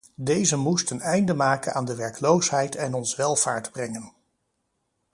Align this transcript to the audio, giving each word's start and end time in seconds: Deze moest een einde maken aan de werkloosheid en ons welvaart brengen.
Deze 0.15 0.55
moest 0.57 0.89
een 0.91 1.01
einde 1.01 1.33
maken 1.33 1.73
aan 1.73 1.85
de 1.85 1.95
werkloosheid 1.95 2.75
en 2.75 2.93
ons 2.93 3.15
welvaart 3.15 3.71
brengen. 3.71 4.13